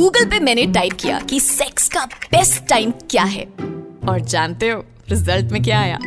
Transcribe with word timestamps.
Google 0.00 0.24
पे 0.24 0.38
मैंने 0.40 0.64
type 0.66 0.92
किया 0.92 1.18
कि 1.20 1.38
सेक्स 1.40 1.88
का 1.88 2.04
बेस्ट 2.04 2.62
टाइम 2.68 2.90
क्या 3.10 3.22
है। 3.22 3.42
और 4.08 4.20
जानते 4.20 4.68
हो 4.68 4.78
रिज़ल्ट 5.10 5.50
में 5.52 5.62
क्या 5.62 5.80
आया? 5.80 5.98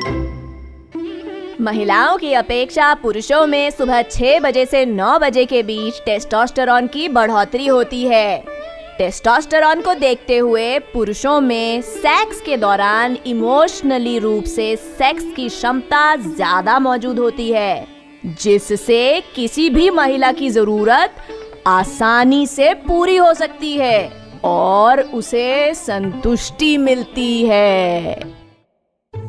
महिलाओं 1.61 2.17
की 2.17 2.33
अपेक्षा 2.33 2.93
पुरुषों 2.93 3.45
में 3.47 3.69
सुबह 3.71 4.01
छह 4.01 4.39
बजे 4.39 4.65
से 4.65 4.85
नौ 4.85 5.17
बजे 5.19 5.45
के 5.45 5.61
बीच 5.63 5.99
टेस्टोस्टेरोन 6.05 6.87
की 6.87 7.07
बढ़ोतरी 7.09 7.67
होती 7.67 8.01
है। 8.03 8.43
टेस्टोस्टेरोन 8.97 9.81
को 9.81 9.93
देखते 9.93 10.37
हुए 10.37 10.79
पुरुषों 10.93 11.39
में 11.41 11.81
सेक्स 11.83 12.41
के 12.41 12.57
दौरान 12.57 13.17
इमोशनली 13.25 14.17
रूप 14.19 14.45
से 14.45 14.75
सेक्स 14.75 15.31
की 15.35 15.47
क्षमता 15.49 16.15
ज़्यादा 16.15 16.79
मौजूद 16.79 17.19
होती 17.19 17.51
है, 17.51 17.87
जिससे 18.41 19.21
किसी 19.35 19.69
भी 19.69 19.89
महिला 19.91 20.31
की 20.31 20.49
ज़रूरत 20.49 21.15
आसानी 21.67 22.45
से 22.47 22.73
पूरी 22.87 23.15
हो 23.15 23.33
सकती 23.33 23.73
है 23.73 24.07
और 24.45 25.01
उसे 25.01 25.73
संतुष्टि 25.73 26.77
मिलती 26.77 27.43
है। 27.43 28.15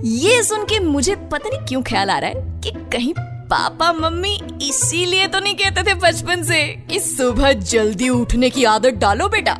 ये 0.04 0.42
सुन 0.42 0.64
के 0.64 0.78
मुझे 0.78 1.14
पता 1.14 1.48
नहीं 1.48 1.66
क्यों 1.66 1.82
ख्याल 1.82 2.10
आ 2.10 2.18
रहा 2.18 2.30
है 2.30 2.60
कि 2.60 2.70
कहीं 2.92 3.12
पापा 3.50 3.92
मम्मी 3.92 4.34
इसीलिए 4.62 5.26
तो 5.26 5.40
नहीं 5.40 5.54
कहते 5.54 5.82
थे 5.82 5.94
बचपन 5.94 6.42
से 6.42 6.62
कि 6.90 7.00
सुबह 7.00 7.52
जल्दी 7.52 8.08
उठने 8.08 8.50
की 8.50 8.64
आदत 8.64 8.94
डालो 8.94 9.28
बेटा। 9.28 9.58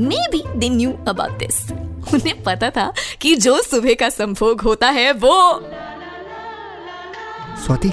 Maybe 0.30 0.42
they 0.56 0.68
knew 0.68 0.92
about 1.08 1.38
this 1.38 1.70
उन्हें 2.14 2.42
पता 2.42 2.70
था 2.70 2.92
कि 3.20 3.34
जो 3.36 3.60
सुबह 3.62 3.94
का 3.94 4.08
संभोग 4.08 4.60
होता 4.60 4.88
है 4.90 5.12
वो 5.14 5.36
स्वाति 7.64 7.90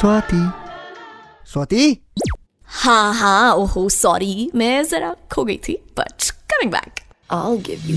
स्वाति 0.00 0.42
स्वाति। 1.52 2.05
हाँ 2.68 3.12
हाँ 3.14 3.52
ओहो 3.54 3.88
सॉरी 3.88 4.50
मैं 4.54 4.82
जरा 4.88 5.14
खो 5.32 5.44
गई 5.44 5.56
थी 5.68 5.72
but 5.98 6.30
coming 6.52 6.72
back 6.72 7.00
I 7.32 7.56
give 7.68 7.90
you 7.90 7.96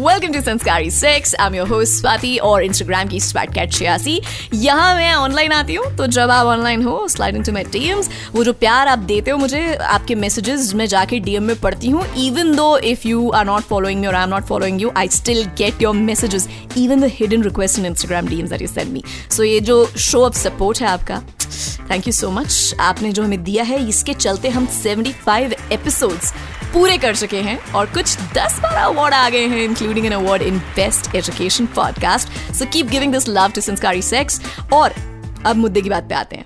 welcome 0.00 0.32
to 0.32 0.40
Sanskari 0.40 0.90
sex 0.90 1.34
I 1.34 1.46
am 1.46 1.54
your 1.54 1.68
host 1.68 1.92
Swati 1.92 2.36
और 2.38 2.62
इंस्टाग्राम 2.64 3.08
की 3.08 3.20
स्वैट 3.20 3.54
कैट 3.54 3.72
छियासी 3.72 4.20
यहाँ 4.54 4.94
मैं 4.94 5.14
ऑनलाइन 5.14 5.52
आती 5.52 5.74
हूँ 5.74 5.96
तो 5.96 6.06
जब 6.06 6.30
आप 6.30 6.46
ऑनलाइन 6.46 6.82
हो 6.82 7.08
स्लाइड 7.08 7.36
इनटू 7.36 7.52
माय 7.52 7.64
डीएम्स 7.64 8.10
वो 8.32 8.44
जो 8.44 8.52
प्यार 8.52 8.88
आप 8.88 8.98
देते 8.98 9.30
हो 9.30 9.38
मुझे, 9.38 9.74
आपके 9.74 10.14
मैसेजेस 10.14 10.74
मैं 10.74 10.86
जाके 10.86 11.18
डीएम 11.18 11.42
में 11.42 11.60
पढ़ती 11.60 11.90
हूँ 11.90 12.04
even 12.16 12.56
though 12.56 12.78
if 12.78 13.08
you 13.08 13.30
are 13.30 13.44
not 13.44 13.62
following 13.62 14.00
me 14.00 14.06
और 14.06 14.14
I 14.14 14.22
am 14.22 14.28
not 14.28 14.44
following 14.44 14.82
you 14.82 14.92
I 14.96 15.08
still 15.08 15.44
get 15.44 15.82
your 15.82 15.94
messages 15.94 16.48
even 16.76 17.00
the 17.00 17.04
hidden 17.04 17.42
request 17.42 17.78
in 17.78 17.86
Instagram 17.86 18.28
DMs 18.28 18.50
that 18.50 18.62
you 18.62 18.68
send 18.68 18.92
me 18.92 19.02
so 19.30 19.42
ये 19.42 19.60
जो 19.60 19.86
show 19.86 20.24
off 20.24 20.34
support 20.34 20.80
है 20.80 20.88
आपका 20.88 21.22
thank 21.90 22.06
you 22.06 22.12
so 22.12 22.30
much 22.30 22.74
आपने 22.80 23.12
जो 23.12 23.22
हमें 23.22 23.44
दिया 23.44 23.64
है, 23.64 23.88
इसके 23.88 24.14
चलते 24.14 24.48
हम 24.48 24.66
75 24.66 25.54
एपिसोड्स 25.72 26.32
पूरे 26.72 26.96
कर 26.98 27.16
चुके 27.16 27.40
हैं 27.40 27.58
और 27.72 27.86
कुछ 27.86 28.16
10-12 28.34 28.84
अवार्ड 28.84 29.14
आ 29.14 29.28
गए 29.30 29.46
हैं 29.46 29.64
including 29.64 30.06
an 30.06 30.12
award 30.12 30.42
in 30.42 30.58
best 30.58 31.14
education 31.14 31.66
podcast 31.66 32.52
so 32.54 32.66
keep 32.66 32.86
giving 32.86 33.12
this 33.12 33.28
love 33.28 33.50
to 33.50 33.60
Sanskari 33.60 34.02
sex 34.02 34.40
और 34.72 34.94
अब 35.46 35.56
मुद्दे 35.56 35.80
की 35.80 35.90
बात 35.90 36.08
पे 36.08 36.14
आते 36.14 36.36
हैं। 36.36 36.44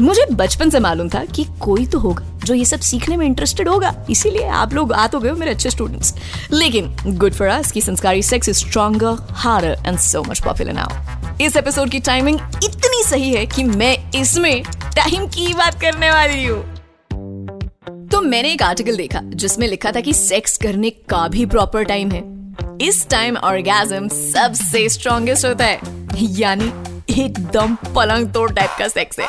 मुझे 0.00 0.26
बचपन 0.32 0.70
से 0.70 0.78
मालूम 0.80 1.08
था 1.08 1.24
कि 1.24 1.46
कोई 1.60 1.86
तो 1.86 1.98
होगा 1.98 2.30
जो 2.44 2.54
ये 2.54 2.64
सब 2.64 2.80
सीखने 2.80 3.16
में 3.16 3.26
इंटरेस्टेड 3.26 3.68
होगा। 3.68 3.94
इसीलिए 4.10 4.48
आप 4.48 4.74
लोग 4.74 4.92
आ 4.92 5.06
तो 5.06 5.20
गए 5.20 5.28
हो 5.28 5.36
मेरे 5.36 5.52
अच्छे 5.52 5.70
स्टूडेंट्स 5.70 6.14
लेकिन 6.52 6.96
गुड 7.06 7.32
फॉर 7.32 7.48
अस 7.48 7.72
की 7.72 7.80
Sanskari 7.80 8.22
sex 8.22 8.48
is 8.48 8.56
stronger 8.56 9.26
harder 9.30 9.78
and 9.86 9.98
so 9.98 10.22
much 10.22 10.40
popular 10.40 10.72
now 10.72 11.36
इस 11.40 11.56
एपिसोड 11.56 11.90
की 11.90 12.00
टाइमिंग 12.00 12.40
इतनी 12.64 13.02
सही 13.04 13.32
है 13.34 13.46
कि 13.46 13.64
मैं 13.64 13.96
इसमें 14.12 14.62
टाइम 14.96 15.26
की 15.26 15.52
बात 15.54 15.80
करने 15.80 16.10
वाली 16.10 16.44
हूँ। 16.44 16.73
तो 18.14 18.20
मैंने 18.20 18.52
एक 18.52 18.62
आर्टिकल 18.62 18.96
देखा, 18.96 19.20
जिसमें 19.24 19.68
लिखा 19.68 19.92
था 19.92 20.00
कि 20.00 20.12
सेक्स 20.12 20.56
करने 20.56 20.90
का 20.90 21.28
भी 21.28 21.46
प्रॉपर 21.46 21.82
टाइम 21.82 22.10
है। 22.10 22.22
इस 22.80 23.08
टाइम 23.08 23.36
ऑर्गेजम 23.36 24.08
सबसे 24.08 24.88
स्ट्रॉन्गेस्ट 24.88 25.46
होता 25.46 25.64
है। 25.64 25.80
यानी 26.20 26.72
एकदम 27.22 27.74
पलंग 27.74 28.32
तोड़ 28.32 28.52
टाइप 28.52 28.70
का 28.78 28.88
सेक्स 28.88 29.20
है। 29.20 29.26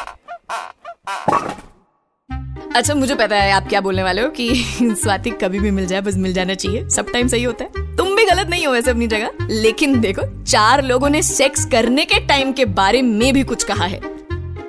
अच्छा 2.75 2.95
मुझे 2.95 3.16
पता 3.16 3.35
है 3.35 3.51
आप 3.51 3.69
क्या 3.69 3.81
बोलने 3.81 4.03
वाले 4.03 4.22
हो, 4.22 4.29
कि 4.29 4.66
स्वाति 4.81 5.29
कभी 5.29 5.59
भी 5.59 5.72
मिल 5.72 5.85
जाए, 5.85 6.01
बस 6.01 6.16
मिल 6.16 6.34
जाना 6.34 6.53
चाहिए। 6.53 6.90
सब 6.90 7.12
टाइम 7.12 7.28
सही 7.28 7.44
होता 7.44 7.63
है। 7.63 7.95
तुम 7.97 8.16
भी 8.16 8.25
गलत 8.25 8.47
नहीं 8.47 8.68
हो 8.68 8.74
वैसे 8.74 8.91
अपनी 8.91 9.07
जगह। 9.07 9.31
लेकिन 9.41 10.00
देखो, 10.01 10.44
चार 10.44 10.84
लोगों 10.84 11.09
ने 11.09 11.22
सेक्स 11.22 11.66
करने 11.66 12.06
के 12.06 12.19
टाइम 12.19 12.51
के 12.51 12.66
बारे 12.66 13.01
में 13.01 13.34
भी 13.34 13.44
कुछ 13.44 13.63
कहा 13.63 13.85
है। 13.85 14.14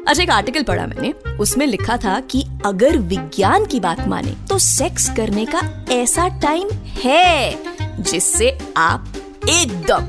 अच्छा 0.09 0.23
एक 0.23 0.31
आर्टिकल 0.31 0.63
पढ़ा 0.63 0.87
मैंने। 0.87 1.13
उसमें 1.37 1.67
लिखा 1.67 1.97
था 1.97 2.19
कि 2.31 2.45
अगर 2.67 2.99
विज्ञान 2.99 3.65
की 3.67 3.81
बात 3.81 4.07
माने 4.09 4.35
तो 4.49 4.59
सेक्स 4.59 5.09
करने 5.11 5.45
का 5.47 5.61
ऐसा 5.93 6.29
टाइम 6.43 6.71
है 6.97 8.03
जिससे 8.03 8.51
आप 8.77 9.15
एकदम 9.49 10.07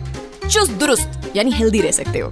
चुस्त 0.50 0.72
दुरुस्त 0.72 1.31
यानी 1.35 1.52
हेल्दी 1.52 1.81
रह 1.81 1.91
सकते 1.91 2.19
हो। 2.19 2.31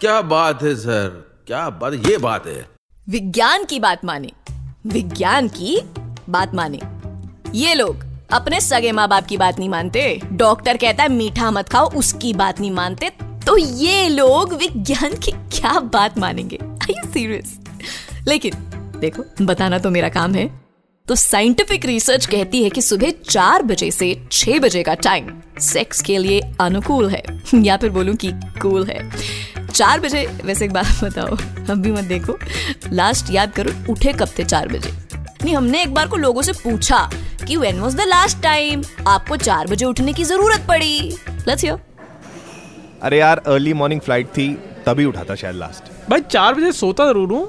क्या 0.00 0.20
बात 0.22 0.62
है 0.62 0.74
सर 0.76 1.08
क्या 1.46 1.68
बात 1.70 1.92
ये 2.08 2.16
बात 2.18 2.46
है। 2.46 2.66
विज्ञान 3.08 3.64
की 3.64 3.80
बात 3.80 4.04
माने 4.04 4.32
विज्ञान 4.86 5.48
की 5.48 5.80
बात 6.28 6.54
माने। 6.54 6.80
ये 7.54 7.74
लोग 7.74 8.04
अपने 8.32 8.60
सगे 8.60 8.92
माँ 8.92 9.08
बाप 9.08 9.26
की 9.26 9.36
बात 9.36 9.58
नहीं 9.58 9.68
मानते। 9.68 10.20
डॉक्टर 10.32 10.76
कहता 10.76 11.02
है 11.02 11.08
मीठा 11.08 11.50
मत 11.50 11.68
खाओ 11.68 11.90
उसकी 11.92 12.32
बात 12.34 12.60
नहीं 12.60 12.70
मानते 12.70 13.10
तो 13.46 13.56
ये 13.56 14.08
लोग 14.08 14.52
विज्ञान 14.52 15.14
की 15.14 15.30
क्या 15.30 15.80
बात 15.80 16.18
मानेंगे? 16.18 16.58
आई 16.62 16.92
यू 16.92 17.12
सीरियस 17.12 17.58
लेकिन, 18.28 18.52
देखो, 19.00 19.44
बताना 19.44 19.78
तो 19.78 19.90
मेरा 19.90 20.08
काम 20.08 20.34
है। 20.34 20.60
तो 21.08 21.14
साइंटिफिक 21.14 21.84
रिसर्च 21.84 22.26
कहती 22.26 22.62
है 22.64 22.70
कि 22.70 22.82
सुबह 22.82 23.10
चार 23.30 23.62
बजे 23.62 23.90
से 23.90 24.22
छह 24.32 24.58
बजे 24.58 24.82
का 24.82 24.94
टाइम 24.94 25.40
सेक्स 25.60 26.02
के 26.02 26.18
लिए 26.18 26.40
अनुकूल 26.60 27.10
है। 27.10 27.22
या 27.54 27.76
फिर 27.76 27.90
बोलूँ 27.90 28.14
कि 28.14 28.32
कूल 28.34 28.86
है। 28.86 29.10
चार 29.66 30.00
बजे, 30.00 30.26
वैसे 30.44 30.64
एक 30.64 30.72
बात 30.72 31.04
बताओ 31.04 31.34
हम 31.70 31.82
भी 31.82 31.92
मत 31.92 32.04
देखो। 32.04 32.38
लास्ट 32.92 33.30
याद 33.30 33.52
करो, 33.52 33.92
उठे 33.92 34.12
कब 34.12 34.28
थे 34.38 34.44
चार 34.44 34.68
बजे? 34.68 34.92
नहीं, 35.44 35.56
हमने 35.56 35.82
एक 35.82 35.94
बार 35.94 36.08
को 36.08 36.16
लोगों 36.16 36.42
से 36.42 36.52
पूछा 36.52 37.10
कि 37.48 37.56
when 37.56 37.80
was 37.80 37.94
the 37.94 38.00
last 38.00 38.42
time 38.42 38.82
आपको 39.08 39.36
चार 39.36 39.66
बजे 39.66 39.84
उठने 39.84 40.12
की 40.12 40.24
ज़रूरत 40.24 40.64
पड़ी? 40.68 41.16
लेट्स 41.48 41.64
हियर 41.64 41.89
अरे 43.02 43.18
यार 43.18 43.42
अर्ली 43.46 43.72
मॉर्निंग 43.74 44.00
फ़्लाइट 44.00 44.26
थी 44.36 44.48
तभी 44.86 45.04
उठा 45.04 45.24
था 45.30 45.34
शायद 45.34 45.56
लास्ट 45.56 45.90
भाई 46.10 46.20
चार 46.30 46.54
बजे 46.54 46.72
सोता 46.72 47.06
ज़रूर 47.06 47.32
हूँ 47.32 47.46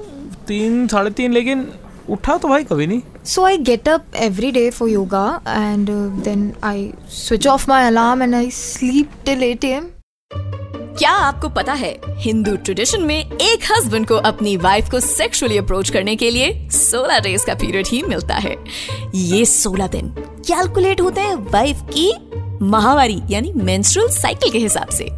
तीन 0.48 0.86
साढ़े 0.88 1.10
तीन 1.20 1.32
लेकिन 1.32 1.66
उठा 2.10 2.36
तो 2.36 2.48
भाई 2.48 2.64
कभी 2.64 2.86
नहीं। 2.86 3.02
So 3.24 3.42
I 3.46 3.56
get 3.66 3.88
up 3.90 4.16
every 4.26 4.50
day 4.54 4.68
for 4.76 4.88
yoga 4.88 5.40
and 5.46 5.90
uh, 5.90 5.98
then 6.24 6.40
I 6.62 6.92
switch 7.16 7.46
off 7.46 7.66
my 7.68 7.80
alarm 7.90 8.24
and 8.26 8.36
I 8.36 8.48
sleep 8.48 9.12
till 9.26 9.44
8 9.48 9.64
am. 9.64 9.84
क्या 10.98 11.10
आपको 11.10 11.48
पता 11.48 11.72
है 11.72 11.94
हिंदू 12.22 12.56
ट्रेडिशन 12.56 13.02
में 13.02 13.18
एक 13.18 13.70
हस्बैंड 13.70 14.06
को 14.08 14.14
अपनी 14.30 14.56
वाइफ 14.64 14.90
को 14.90 15.00
सेक्सुअली 15.00 15.58
अप्रोच 15.58 15.90
करने 15.90 16.16
के 16.16 16.30
लिए 16.30 16.50
16 16.72 17.22
डेज़ 17.24 17.46
का 17.46 17.54
पीरियड 17.54 17.86
ही 17.86 18.02
मिलता 18.08 18.34
है। 18.34 18.56
ये 19.14 19.44
16 19.44 19.90
दिन 19.92 20.12
कैलकुलेट 20.18 21.00
होते 21.00 21.20
हैं 21.20 21.34
वाइफ 21.52 21.82
की 21.96 22.12
माहवारी 22.62 23.20
यानी 23.30 23.52
मेंस्ट्रुअल 23.56 24.08
साइकिल 24.12 24.50
के 24.52 24.58
हिसाब 24.58 24.88
से। 24.88 25.08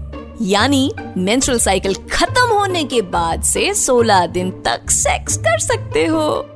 यानी 0.43 0.93
मेंस्ट्रुअल 1.17 1.61
साइकिल 1.61 1.95
खत्म 2.13 2.49
होने 2.49 2.85
के 2.85 3.03
बाद 3.03 3.43
से 3.43 3.75
16 3.75 4.27
दिन 4.27 4.51
तक 4.67 4.91
सेक्स 4.91 5.37
कर 5.37 5.59
सकते 5.59 6.07
हो। 6.07 6.47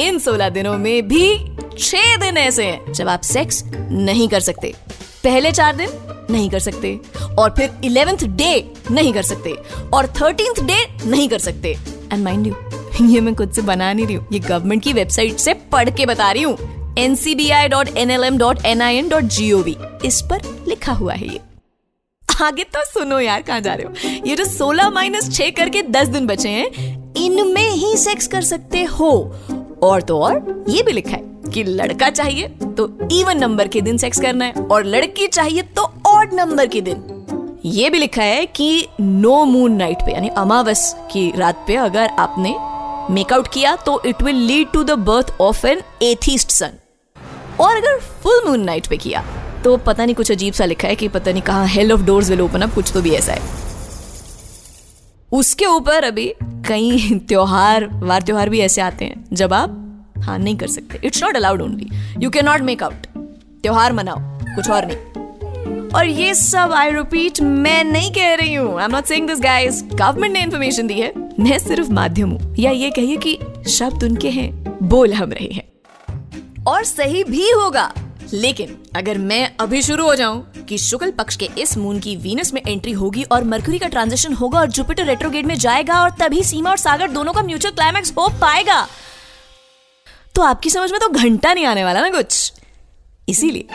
इन 0.00 0.18
16 0.18 0.48
दिनों 0.48 0.78
में 0.78 1.08
भी 1.08 1.38
6 1.78 2.16
दिन 2.20 2.36
ऐसे 2.36 2.64
हैं 2.64 2.92
जब 2.92 3.08
आप 3.08 3.22
सेक्स 3.22 3.64
नहीं 3.74 4.28
कर 4.28 4.40
सकते। 4.40 4.74
पहले 5.24 5.52
चार 5.52 5.76
दिन 5.76 5.88
नहीं 6.30 6.50
कर 6.50 6.58
सकते 6.58 7.00
और 7.38 7.50
फिर 7.50 7.70
इलेवेंथ 7.84 8.18
डे 8.28 8.72
नहीं 8.90 9.12
कर 9.12 9.22
सकते 9.22 9.56
और 9.94 10.06
थर्टींथ 10.20 10.64
डे 10.64 10.86
नहीं 11.06 11.28
कर 11.28 11.38
सकते। 11.38 11.78
एंड 12.12 12.24
माइंड 12.24 12.46
यू 12.46 12.54
ये 13.08 13.20
मैं 13.20 13.34
खुद 13.34 13.52
से 13.52 13.62
बना 13.62 13.92
नहीं 13.92 14.06
रही 14.06 14.14
हूँ। 14.14 14.26
ये 14.32 14.38
गवर्नमेंट 14.38 14.82
की 14.82 14.92
वेबसाइट 14.92 15.36
से 15.36 15.54
पढ़ 15.72 15.90
के 15.90 16.06
बता 16.06 16.32
रही 16.32 16.42
हूँ। 16.42 16.56
Ncbi.nlm.nin.gov 16.98 19.74
इस 20.04 20.22
पर 20.22 20.64
लिखा 20.68 20.92
हुआ 20.92 21.14
है 21.14 21.28
ये। 21.28 21.40
आगे 22.42 22.64
तो 22.64 22.84
सुनो 22.84 23.18
यार, 23.20 23.42
कहाँ 23.42 23.60
जा 23.60 23.74
रहे 23.74 23.86
हो? 23.86 24.20
ये 24.26 24.36
जो 24.36 24.44
16 24.46 24.90
माइनस 24.90 25.30
छह 25.36 25.50
करके 25.56 25.82
10 25.84 26.08
दिन 26.08 26.26
बचे 26.26 26.48
हैं, 26.48 27.14
इनमें 27.16 27.68
ही 27.70 27.96
सेक्स 27.96 28.26
कर 28.26 28.42
सकते 28.42 28.82
हो। 28.84 29.10
और 29.82 30.02
तो 30.02 30.18
और, 30.18 30.64
ये 30.68 30.82
भी 30.82 30.92
लिखा 30.92 31.10
है 31.10 31.50
कि 31.52 31.64
लड़का 31.64 32.08
चाहिए 32.10 32.48
तो 32.48 32.86
इवन 33.12 33.38
नंबर 33.38 33.68
के 33.68 33.80
दिन 33.80 33.96
सेक्स 33.98 34.20
करना 34.20 34.44
है, 34.44 34.52
और 34.52 34.84
लड़की 34.86 35.26
चाहिए 35.28 35.62
तो 35.76 35.92
ऑड 36.08 36.34
नंबर 36.34 36.66
के 36.66 36.80
दिन। 36.80 37.08
ये 37.64 37.90
भी 37.90 37.98
लिखा 37.98 38.22
है 38.22 38.46
कि 38.46 38.86
नो 39.00 39.44
मून 39.44 39.76
नाइट 39.76 40.02
पे, 40.06 40.12
यानी 40.12 40.28
अमावस 40.28 40.94
की 41.12 41.30
रात 41.36 41.64
पे 41.66 41.76
अगर 41.76 42.10
आपने 42.18 42.54
मेकआउट 43.10 43.48
किया 43.54 43.74
तो 43.76 44.00
it 44.06 44.22
will 44.22 44.36
lead 44.46 44.72
to 44.72 44.82
the 44.84 44.98
birth 45.06 45.32
of 45.40 45.66
an 45.66 45.82
atheist 46.02 46.50
son 46.50 46.78
और 47.60 47.76
अगर 47.76 47.98
फुल 48.22 48.42
मून 48.46 48.60
नाइट 48.60 48.86
पे 48.86 48.96
किया 48.96 49.24
तो 49.64 49.76
पता 49.76 50.04
नहीं 50.04 50.14
कुछ 50.14 50.32
अजीब 50.32 50.54
सा 50.54 50.64
लिखा 50.64 50.88
है 50.88 50.94
कि 50.94 51.08
पता 51.08 51.32
नहीं 51.32 51.42
कहाँ 51.42 51.66
hell 51.66 51.92
of 51.92 52.02
doors 52.02 52.30
will 52.30 52.40
open 52.40 52.60
up 52.60 52.74
कुछ 52.74 52.92
तो 52.92 53.02
भी 53.02 53.10
ऐसा 53.10 53.32
है। 53.32 53.40
उसके 55.32 55.66
ऊपर 55.66 56.04
अभी 56.04 56.34
कई 56.42 57.18
त्योहार, 57.28 57.88
वार 57.92 58.22
त्योहार 58.22 58.48
भी 58.48 58.60
ऐसे 58.60 58.80
आते 58.80 59.04
हैं, 59.04 59.24
जब 59.32 59.52
आप 59.52 59.78
हाँ 60.18 60.38
नहीं 60.38 60.56
कर 60.56 60.66
सकते। 60.66 61.00
It's 61.04 61.22
not 61.22 61.36
allowed 61.36 61.62
only 61.62 61.88
you 62.18 62.30
can 62.30 62.44
not 62.44 62.60
make 62.60 62.82
out 62.82 63.06
त्योहार 63.62 63.92
मनाओ, 63.92 64.16
कुछ 64.54 64.70
और 64.70 64.86
नहीं। 64.86 64.96
और 65.88 66.06
ये 66.06 66.34
सब 66.34 66.72
आई 66.72 66.90
रिपीट 66.90 67.40
मैं 67.40 67.84
नहीं 67.84 68.12
कह 68.12 68.34
रही 68.34 68.54
हूँ। 68.54 68.78
I 68.78 68.84
am 68.84 68.90
not 68.90 69.04
saying 69.04 69.28
this 69.28 69.40
guys 69.40 69.84
government 69.94 70.32
ने 70.34 70.42
इन्फॉर्मेशन 70.42 70.86
दी 70.86 70.94
है। 70.94 71.12
मैं 71.40 71.58
सिर्फ़ 71.58 71.90
माध्यम 71.90 72.30
हूँ। 72.30 72.56
या 72.58 72.70
ये 72.70 72.90
कहिए 72.90 73.16
कि 73.16 73.38
शब्द 73.68 74.04
उनके 74.04 74.30
हैं, 74.30 74.78
बोल 74.82 75.12
हम 75.12 75.32
रहे 75.32 75.48
हैं। 75.52 75.72
और 76.66 76.84
सही 76.84 77.24
भी 77.24 77.50
होगा। 77.50 77.92
लेकिन 78.32 78.76
अगर 78.96 79.18
मैं 79.18 79.54
अभी 79.60 79.82
शुरू 79.82 80.04
हो 80.04 80.14
जाऊँ 80.14 80.64
कि 80.68 80.78
शुक्ल 80.78 81.10
पक्ष 81.10 81.36
के 81.36 81.48
इस 81.58 81.76
मून 81.78 81.98
की 82.00 82.16
वीनस 82.16 82.52
में 82.54 82.60
एंट्री 82.68 82.92
होगी 82.92 83.22
और 83.22 83.44
मरकुरी 83.44 83.78
का 83.78 83.88
ट्रांजिशन 83.88 84.32
होगा 84.32 84.58
और 84.60 84.68
जुपिटर 84.68 85.06
रेट्रोगेट 85.06 85.46
में 85.46 85.54
जाएगा 85.54 86.00
और 86.02 86.10
तभी 86.10 86.42
सीमा 86.44 86.70
और 86.70 86.76
सागर 86.76 87.10
दोनों 87.10 87.32
का 87.32 87.42
म्यूचुअल 87.42 87.74
क्लाइमैक्स 87.74 88.12
हो 88.18 88.28
पाएगा। 88.40 88.86
तो 90.34 90.42
आपकी 90.42 90.70
समझ 90.70 90.90
में 90.92 91.00
तो 91.00 91.08
घंटा 91.08 91.54
नहीं 91.54 91.66
आने 91.66 91.84
वाला 91.84 92.00
ना 92.00 92.08
कुछ। 92.08 92.52
इसीलिए 93.28 93.66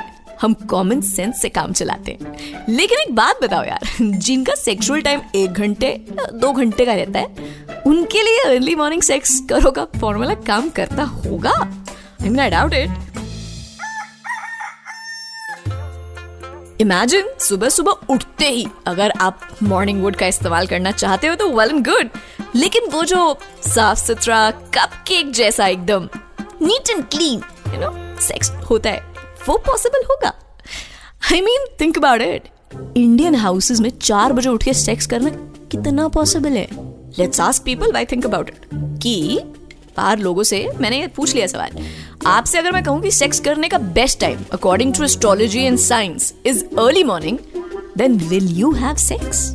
हम 0.42 0.54
कॉमन 0.70 1.02
सेंस 1.02 1.42
से 1.42 1.50
काम 1.50 1.72
चलाते 1.74 2.12
हैं। 2.12 2.66
लेकिन 2.70 3.00
एक 3.00 3.16
बात 3.16 3.42
बताओ 3.44 3.64
यार, 3.64 3.88
जिनका 4.02 4.56
सेक्सुअल 4.56 5.02
टाइम 5.02 5.22
एक 5.36 5.52
घंटे, 5.52 5.92
दो 6.34 6.52
घंटे 6.52 6.86
का 6.86 6.94
रहता 6.94 7.20
है, 7.20 7.28
उनके 7.86 8.24
लिए 8.24 8.44
अर्ली 8.46 8.76
मॉर्निंग 8.76 9.02
सेक्स 9.02 9.40
करो 9.50 9.72
का 9.72 9.86
फॉर्मूला 10.00 10.34
काम 10.48 10.70
करता 10.70 11.04
होगा? 11.04 11.52
I 12.22 12.30
mean 12.30 12.40
I 12.40 12.50
doubt 12.50 12.74
it 12.74 13.07
imagine 16.82 17.30
सुबह 17.40 17.70
सुबह 17.70 18.14
उठते 18.14 18.50
ही 18.50 18.66
अगर 18.88 19.12
आप 19.20 19.48
मॉर्निंग 19.64 20.02
वुड 20.04 20.16
का 20.16 20.28
इस्तेमाल 20.28 20.68
करना 20.68 20.92
चाहते 20.92 21.28
हो 21.28 21.36
तो 21.36 21.50
वेल 21.50 21.70
एंड 21.70 21.86
गुड 21.88 22.10
लेकिन 22.56 22.90
वो 22.92 23.04
जो 23.04 23.38
साफ़ 23.68 24.00
सुथरा 24.00 24.50
कप 24.76 24.92
केक 25.08 25.32
जैसा 25.32 25.68
एकदम 25.68 26.08
neat 26.62 26.90
and 26.90 27.04
clean 27.06 27.42
you 27.74 27.80
know 27.80 27.92
sex 28.22 28.52
होता 28.70 28.90
है, 28.90 29.02
वो 29.48 29.58
पॉसिबल 29.58 30.04
होगा। 30.04 30.34
I 31.34 31.42
mean 31.42 31.66
think 31.82 31.98
about 31.98 32.22
it 32.22 32.48
Indian 32.98 33.36
houses 33.36 33.80
में 33.80 33.90
चार 34.02 34.34
बजे 34.34 34.50
उठ 34.50 34.64
के 34.64 34.74
सेक्स 34.74 35.08
करना 35.08 35.30
कितना 35.72 36.08
पॉसिबल 36.08 36.58
है। 36.58 36.68
Let's 37.20 37.42
ask 37.42 37.64
people 37.64 37.92
why 37.92 38.06
think 38.06 38.26
about 38.26 38.50
it 38.50 38.66
कि 39.04 39.40
बाहर 39.98 40.20
लोगों 40.20 40.44
से 40.44 40.68
मैंने 40.80 41.06
पूछ 41.08 41.36
लिया 41.36 41.48
सवाल। 41.48 41.86
आपसे 42.28 42.58
अगर 42.58 42.72
मैं 42.72 42.84
कहूँ 42.84 43.02
कि 43.02 43.12
सेक्स 43.12 43.40
करने 43.40 43.68
का 43.70 43.78
best 43.78 44.20
time 44.20 44.46
according 44.54 44.94
to 44.94 45.04
astrology 45.04 45.64
and 45.64 45.78
science 45.80 46.34
is 46.46 46.64
early 46.80 47.04
morning 47.04 47.38
then 47.98 48.18
will 48.20 48.48
you 48.58 48.72
have 48.74 48.96
sex 49.04 49.46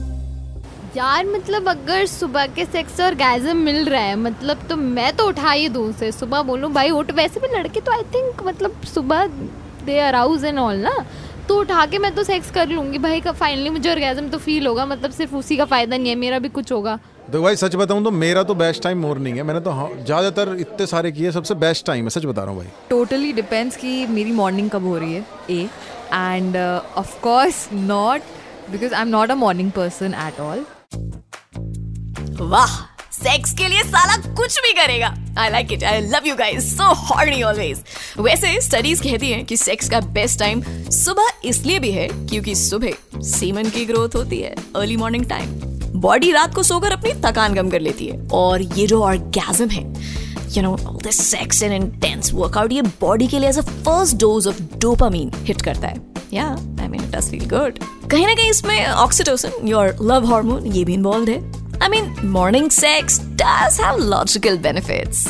यार 0.97 1.27
मतलब 1.27 1.69
अगर 1.69 2.05
सुबह 2.07 2.47
के 2.47 2.65
सेक्स 2.65 3.01
और 3.01 3.15
गैजम 3.15 3.57
मिल 3.57 3.85
रहा 3.85 4.01
है 4.01 4.17
मतलब 4.17 4.67
तो 4.69 4.77
मैं 4.77 5.13
तो 5.17 5.27
उठा 5.29 5.51
ही 5.51 5.69
दूँ 5.69 5.93
से 5.93 6.11
सुबह 6.13 6.43
बोलूँ, 6.43 6.73
भाई, 6.73 6.91
उठ। 6.91 7.11
वैसे 7.13 7.41
भी 7.41 7.49
लड़के 7.57 7.81
तो 7.81 7.93
आई 7.93 8.03
थिंक 8.15 8.43
मतलब 8.47 8.81
सुबह 8.85 9.27
दे 9.87 9.99
अराउज 9.99 10.45
एंड 10.45 10.59
ऑल 10.59 10.77
ना? 10.79 10.95
तो 11.49 11.59
उठा 11.61 11.87
के 11.87 11.99
मैं 11.99 12.15
तो 12.15 12.23
सेक्स 12.23 12.51
कर 12.51 12.69
लूँगी। 12.69 12.99
भाई, 12.99 13.21
का 13.21 13.33
फाइनली 13.33 13.71
मुझे 13.71 13.91
ऑर्गेजम 13.91 14.29
तो 14.29 14.39
फील 14.39 14.67
होगा 14.67 14.87
मतलब 14.87 15.11
सिर्फ़ 15.11 15.35
उसी 15.37 15.57
का 15.57 15.65
फ़ायदा 15.65 15.97
नहीं 15.97 16.09
है, 16.09 16.15
मेरा 16.17 16.39
भी 16.39 16.49
कुछ 16.51 16.73
होगा। 16.73 16.99
तो 17.23 17.41
भाई 17.43 17.57
सच 17.57 17.75
बताऊँ 17.77 18.03
तो 18.05 18.11
मेरा 18.11 18.43
तो 18.43 18.55
बेस्ट 18.55 18.83
टाइम 18.83 18.99
मॉर्निंग 18.99 19.37
है। 19.37 19.43
मैंने 19.43 19.61
तो 19.61 19.71
हाँ, 19.71 19.89
ज़्यादातर 19.97 20.57
इतने 20.61 20.87
सारे 20.87 21.13
किए 21.13 21.31
सबसे 21.33 21.55
बेस्ट 21.57 21.87
टाइम 21.87 22.05
है 22.05 22.11
सच 22.11 22.25
बता 22.27 22.43
रहा 22.43 22.51
हूँ 22.51 22.59
भाई। 22.59 22.69
टोटली 22.91 23.33
डिपेंड्स 23.33 23.77
कि 23.77 24.07
मेरी 24.07 24.33
मॉर्निंग 24.33 24.71
कब 24.71 24.87
हो 24.87 24.97
रही 24.99 25.15
है 25.15 25.25
a 25.51 25.69
and 26.13 26.57
of 26.57 27.21
course 27.23 27.69
not 27.73 28.23
because 28.71 28.95
I 28.95 29.03
am 29.03 29.09
not 29.09 29.31
a 29.31 29.35
morning 29.35 29.71
person 29.73 30.15
at 30.27 30.41
all 30.41 30.65
वाह 32.43 32.77
सेक्स 33.13 33.53
के 33.55 33.69
लिए 33.69 33.83
साला 33.83 34.17
कुछ 34.35 34.59
भी 34.63 34.73
करेगा। 34.73 35.15
I 35.39 35.51
like 35.51 35.73
it 35.73 35.85
I 35.85 36.01
love 36.03 36.27
you 36.27 36.37
guys 36.37 36.77
so 36.77 36.93
horny 37.05 37.43
always 37.43 37.83
वैसे 38.19 38.61
स्टडीज़ 38.61 39.03
कहती 39.03 39.31
हैं 39.33 39.45
कि 39.45 39.57
सेक्स 39.57 39.91
का 39.91 40.01
बेस्ट 40.15 40.39
टाइम 40.39 40.63
सुबह 40.93 41.49
इसलिए 41.49 41.79
भी 41.79 41.91
है 41.93 42.09
क्योंकि 42.09 42.55
सुबह 42.55 43.21
सीमन 43.31 43.71
की 43.71 43.85
ग्रोथ 43.87 44.17
होती 44.17 44.41
है 44.41 44.55
अर्ली 44.77 44.97
मॉर्निंग 44.97 45.27
टाइम 45.29 45.61
बॉडी 45.95 46.31
रात 46.33 46.55
को 46.55 46.63
सोकर 46.63 46.93
अपनी 46.93 47.13
थकान 47.25 47.55
कम 47.55 47.71
कर 47.71 47.81
लेती 47.81 48.07
है। 48.07 48.19
और 48.33 48.63
ये 48.63 48.87
जो 48.87 49.01
ऑर्गेजम 49.03 49.69
है 49.71 49.83
you 50.57 50.63
know 50.63 50.77
this 51.03 51.21
sex 51.27 51.63
and 51.63 51.73
intense 51.73 52.33
workout 52.35 52.73
ये 52.73 52.83
बॉडी 53.01 53.27
के 53.27 53.39
लिए 53.39 53.49
as 53.49 53.59
a 53.59 53.63
first 53.63 54.17
dose 54.21 54.47
of 54.49 54.63
dopamine 54.79 55.31
hit 55.45 55.63
करता 55.63 55.89
है। 55.89 56.01
या 56.33 56.47
I 56.81 56.89
mean 56.89 57.03
it 57.03 57.17
does 57.17 57.31
feel 57.31 57.45
good 57.49 57.79
कहीं 58.11 58.27
ना 58.27 58.35
कहीं 58.35 58.51
इसमें 58.51 58.87
ऑक्सीटोसिन 58.87 59.69
योर 59.69 59.97
लव 60.03 60.27
हार्मोन 60.33 60.67
ये 60.67 60.85
भी 60.85 60.95
इन्वॉल्व 60.95 61.31
है। 61.31 61.39
I 61.83 61.89
mean 61.89 62.15
morning 62.31 62.71
sex 62.71 63.21
does 63.43 63.81
have 63.81 63.99
logical 64.09 64.59
benefits 64.59 65.27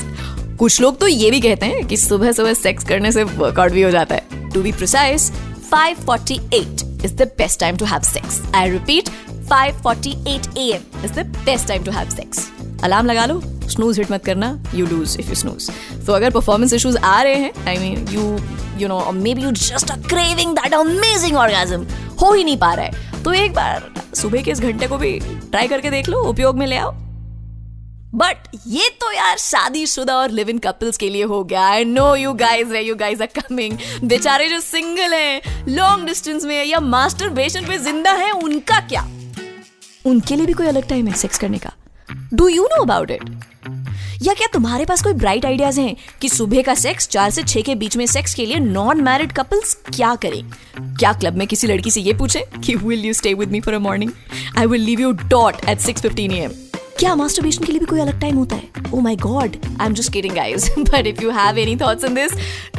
कुछ 0.58 0.80
लोग 0.80 0.98
तो 1.00 1.06
ये 1.08 1.30
भी 1.30 1.40
कहते 1.40 1.66
हैं 1.66 1.86
कि 1.86 1.96
सुबह 1.96 2.32
सुबह 2.32 2.54
सेक्स 2.54 2.84
करने 2.84 3.12
से 3.12 3.24
वर्कआउट 3.24 3.72
भी 3.72 3.82
हो 3.82 3.90
जाता 3.90 4.14
है। 4.14 4.50
To 4.50 4.62
be 4.62 4.72
precise 4.72 5.30
5:48 5.72 6.82
is 7.06 7.12
the 7.18 7.26
best 7.38 7.58
time 7.60 7.78
to 7.78 7.86
have 7.90 8.04
sex. 8.06 8.34
I 8.54 8.64
repeat, 8.72 9.08
5:48 9.50 10.46
a.m. 10.56 10.82
is 11.06 11.12
the 11.12 11.24
best 11.46 11.70
time 11.70 11.84
to 11.84 11.92
have 11.92 12.12
sex. 12.12 12.48
Alarm 12.84 13.06
लगा 13.06 13.24
लो 13.26 13.40
स्नूज 13.70 13.98
हिट 13.98 14.10
मत 14.12 14.24
करना 14.24 14.48
you 14.74 14.86
lose 14.86 15.16
if 15.20 15.28
you 15.28 15.34
snooze 15.34 15.70
तो 16.06 16.12
अगर 16.12 16.30
परफॉर्मेंस 16.30 16.72
इश्यूज़ 16.72 16.96
आ 16.98 17.20
रहे 17.22 17.34
हैं 17.34 17.66
I 17.68 17.76
mean 17.78 18.06
you 18.10 18.22
you 18.80 18.88
know 18.88 19.12
maybe 19.34 19.42
you 19.42 19.50
just 19.52 19.92
craving 20.08 20.54
that 20.56 20.74
amazing 20.74 21.36
orgasm 21.36 21.86
हो 22.22 22.32
ही 22.32 22.44
नहीं 22.44 22.56
पा 22.56 22.72
रहा 22.74 22.86
है। 22.86 23.22
तो 23.22 23.32
एक 23.32 23.54
बार 23.54 23.90
सुबह 24.14 24.42
के 24.42 24.50
इस 24.50 24.60
घंटे 24.60 24.86
को 24.86 24.96
भी 24.98 25.18
ट्राई 25.20 25.68
करके 25.68 25.90
देख 25.90 26.08
लो, 26.08 26.22
उपयोग 26.28 26.58
में 26.58 26.66
ले 26.66 26.76
आओ। 26.76 26.90
बट 28.14 28.48
ये 28.66 28.88
तो 29.00 29.12
यार 29.12 29.36
शादीशुदा 29.38 30.16
और 30.16 30.30
लिव 30.30 30.48
इन 30.50 30.58
कपल्स 30.58 30.96
के 30.96 31.08
लिए 31.10 31.24
हो 31.24 31.42
गया। 31.44 31.66
I 31.66 31.84
know 31.84 32.14
you 32.16 32.32
guys 32.34 32.74
you 32.76 32.94
guys 32.96 33.22
are 33.22 33.28
coming 33.38 33.78
बेचारे 34.04 34.48
जो 34.48 34.60
सिंगल 34.60 35.14
हैं 35.14 35.64
लॉन्ग 35.68 36.06
डिस्टेंस 36.06 36.44
में 36.44 36.64
या 36.64 36.80
मास्टर 36.80 37.28
बेशन 37.30 37.66
पे 37.66 37.78
ज़िंदा 37.78 38.12
है, 38.12 38.30
उनका 38.32 38.80
क्या? 38.88 39.06
उनके 40.06 40.36
लिए 40.36 40.46
भी 40.46 40.52
कोई 40.52 40.66
अलग 40.66 40.88
टाइम 40.88 41.06
है 41.06 41.14
सेक्स 41.14 41.38
करने 41.38 41.58
का। 41.58 41.72
Do 42.34 42.48
you 42.48 42.64
know 42.64 42.82
about 42.82 43.10
it 43.10 43.22
या 44.22 44.34
क्या 44.34 44.46
तुम्हारे 44.52 44.84
पास 44.84 45.02
कोई 45.02 45.12
ब्राइट 45.12 45.44
आइडियाज़ 45.46 45.80
हैं 45.80 45.96
कि 46.20 46.28
सुबह 46.28 46.62
का 46.62 46.74
सेक्स 46.74 47.08
चार 47.08 47.30
से 47.30 47.42
छह 47.42 47.60
के 47.60 47.74
बीच 47.74 47.96
में 47.96 48.04
सेक्स 48.06 48.34
के 48.34 48.46
लिए 48.46 48.58
नॉन 48.58 49.00
मैरिड 49.00 49.32
कपल्स 49.32 49.74
क्या 49.94 50.14
करें? 50.14 50.42
क्या 50.96 51.12
क्लब 51.12 51.36
में 51.36 51.46
किसी 51.46 51.66
लड़की 51.66 51.90
से 51.90 52.00
ये 52.00 52.12
पूछे 52.12 52.44
कि 52.64 52.74
will 52.74 53.04
you 53.04 53.12
stay 53.12 53.34
with 53.34 53.52
me 53.52 53.60
for 53.60 53.74
a 53.74 53.78
morning 53.78 54.10
I 54.58 54.66
will 54.66 54.82
leave 54.82 55.00
you 55.00 55.12
dot 55.12 55.68
at 55.68 55.78
six 55.78 56.02
fifteen 56.02 56.32
A 56.32 56.40
M 56.40 56.52
क्या 57.01 57.15
मास्टरबेशन 57.15 57.63
के 57.63 57.71
लिए 57.71 57.79
भी 57.79 57.85
कोई 57.85 57.99
अलग 57.99 58.19
टाइम 58.21 58.37
होता 58.37 58.55
है 58.55 58.91
oh 58.93 58.99
my 59.01 59.15
God 59.25 59.55
I 59.79 59.85
am 59.85 59.93
just 59.93 60.11
kidding 60.13 60.35
guys 60.35 60.69
but 60.77 61.07
if 61.07 61.21
you 61.23 61.31
have 61.31 61.57
any 61.59 61.75
thoughts 61.81 62.05
on 62.05 62.15
this 62.15 62.31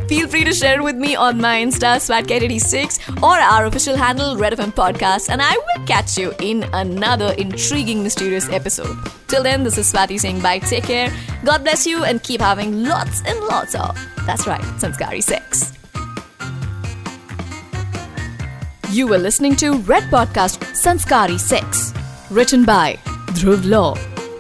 feel 0.09 0.27
free 0.33 0.43
to 0.45 0.53
share 0.59 0.83
with 0.83 1.01
me 1.01 1.09
on 1.23 1.41
my 1.41 1.49
Insta, 1.63 1.89
SwatCat86, 2.03 3.23
or 3.23 3.33
our 3.39 3.67
official 3.71 3.97
handle, 4.03 4.37
Red 4.43 4.55
FM 4.57 4.71
Podcast, 4.79 5.29
and 5.35 5.43
I 5.47 5.51
will 5.67 5.83
catch 5.91 6.17
you 6.21 6.31
in 6.51 6.63
another 6.79 7.33
intriguing, 7.43 8.03
mysterious 8.03 8.49
episode. 8.61 9.11
Till 9.33 9.43
then, 9.43 9.65
this 9.65 9.77
is 9.83 9.91
Swati 9.93 10.19
saying 10.19 10.41
bye, 10.41 10.59
take 10.61 10.85
care, 10.85 11.13
God 11.45 11.65
bless 11.65 11.87
you, 11.87 12.05
and 12.05 12.23
keep 12.23 12.41
having 12.41 12.85
lots 12.85 13.21
and 13.27 13.39
lots 13.51 13.75
of, 13.75 14.01
that's 14.31 14.47
right, 14.47 14.65
Sanskari 14.87 15.23
sex. 15.23 15.75
You 18.91 19.07
were 19.09 19.19
listening 19.19 19.57
to 19.57 19.75
Red 19.93 20.05
Podcast 20.05 20.65
Sanskari 20.85 21.39
Sex, 21.39 21.93
written 22.31 22.65
by 22.65 22.97
Dhruv 23.35 23.67
Law, 23.67 23.95